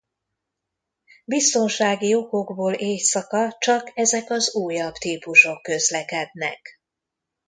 [1.25, 6.79] Biztonsági okokból éjszaka csak ezek az újabb típusok közlekednek.